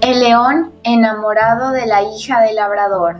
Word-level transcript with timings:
El 0.00 0.20
león 0.20 0.72
enamorado 0.82 1.72
de 1.72 1.86
la 1.86 2.02
hija 2.02 2.40
del 2.40 2.56
labrador. 2.56 3.18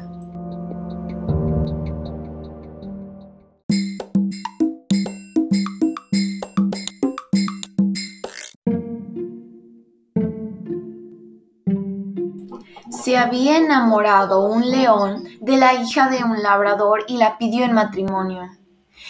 Se 12.90 13.16
había 13.16 13.56
enamorado 13.58 14.44
un 14.44 14.70
león 14.70 15.24
de 15.40 15.56
la 15.56 15.74
hija 15.74 16.08
de 16.08 16.22
un 16.22 16.42
labrador 16.42 17.04
y 17.08 17.16
la 17.16 17.38
pidió 17.38 17.64
en 17.64 17.72
matrimonio. 17.72 18.59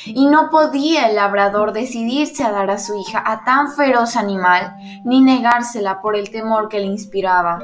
Y 0.06 0.26
no 0.26 0.50
podía 0.50 1.08
el 1.08 1.16
labrador 1.16 1.72
decidirse 1.72 2.44
a 2.44 2.52
dar 2.52 2.70
a 2.70 2.78
su 2.78 2.96
hija 2.96 3.22
a 3.24 3.44
tan 3.44 3.72
feroz 3.72 4.16
animal, 4.16 4.74
ni 5.04 5.20
negársela 5.20 6.00
por 6.00 6.16
el 6.16 6.30
temor 6.30 6.68
que 6.68 6.78
le 6.78 6.86
inspiraba. 6.86 7.60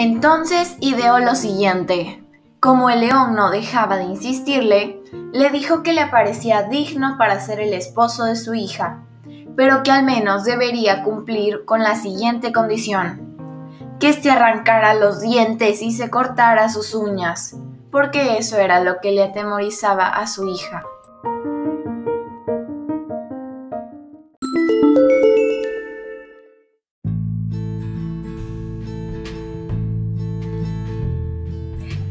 Entonces 0.00 0.76
ideó 0.80 1.18
lo 1.18 1.34
siguiente. 1.34 2.24
Como 2.60 2.90
el 2.90 3.00
león 3.00 3.34
no 3.34 3.50
dejaba 3.50 3.96
de 3.96 4.04
insistirle, 4.04 5.00
le 5.32 5.50
dijo 5.50 5.82
que 5.82 5.92
le 5.92 6.06
parecía 6.06 6.64
digno 6.64 7.16
para 7.18 7.40
ser 7.40 7.60
el 7.60 7.72
esposo 7.72 8.24
de 8.24 8.36
su 8.36 8.54
hija, 8.54 9.07
pero 9.58 9.82
que 9.82 9.90
al 9.90 10.04
menos 10.04 10.44
debería 10.44 11.02
cumplir 11.02 11.64
con 11.64 11.82
la 11.82 11.96
siguiente 11.96 12.52
condición, 12.52 13.36
que 13.98 14.12
se 14.12 14.30
arrancara 14.30 14.94
los 14.94 15.20
dientes 15.20 15.82
y 15.82 15.90
se 15.90 16.10
cortara 16.10 16.68
sus 16.68 16.94
uñas, 16.94 17.56
porque 17.90 18.38
eso 18.38 18.56
era 18.56 18.78
lo 18.78 19.00
que 19.00 19.10
le 19.10 19.24
atemorizaba 19.24 20.10
a 20.10 20.28
su 20.28 20.48
hija. 20.48 20.84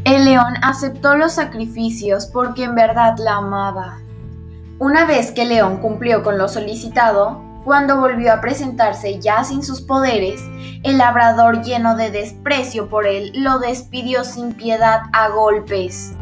El 0.04 0.26
león 0.26 0.56
aceptó 0.62 1.16
los 1.16 1.32
sacrificios 1.32 2.26
porque 2.26 2.66
en 2.66 2.76
verdad 2.76 3.16
la 3.20 3.38
amaba. 3.38 4.00
Una 4.80 5.06
vez 5.06 5.32
que 5.32 5.44
León 5.44 5.78
cumplió 5.78 6.22
con 6.22 6.38
lo 6.38 6.48
solicitado, 6.48 7.42
cuando 7.64 8.00
volvió 8.00 8.32
a 8.32 8.42
presentarse 8.42 9.20
ya 9.20 9.44
sin 9.44 9.64
sus 9.64 9.82
poderes, 9.82 10.40
el 10.84 11.00
labrador 11.00 11.64
lleno 11.64 11.96
de 11.96 12.12
desprecio 12.12 12.88
por 12.88 13.08
él 13.08 13.32
lo 13.34 13.58
despidió 13.58 14.24
sin 14.24 14.54
piedad 14.54 15.02
a 15.14 15.30
golpes. 15.30 16.14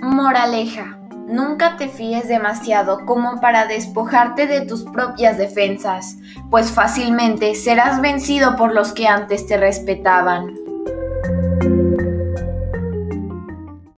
Moraleja. 0.00 1.03
Nunca 1.26 1.76
te 1.76 1.88
fíes 1.88 2.28
demasiado 2.28 3.06
como 3.06 3.40
para 3.40 3.66
despojarte 3.66 4.46
de 4.46 4.60
tus 4.62 4.84
propias 4.84 5.38
defensas, 5.38 6.18
pues 6.50 6.70
fácilmente 6.70 7.54
serás 7.54 8.00
vencido 8.00 8.56
por 8.56 8.74
los 8.74 8.92
que 8.92 9.08
antes 9.08 9.46
te 9.46 9.56
respetaban. 9.56 10.63